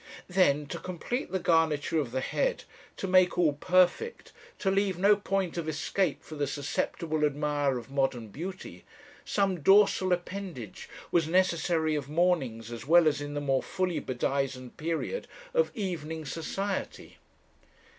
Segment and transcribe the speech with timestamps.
[0.27, 2.63] Then to complete the garniture of the head,
[2.97, 7.91] to make all perfect, to leave no point of escape for the susceptible admirer of
[7.91, 8.83] modern beauty,
[9.25, 14.75] some dorsal appendage was necessary of mornings as well as in the more fully bedizened
[14.75, 17.19] period of evening society.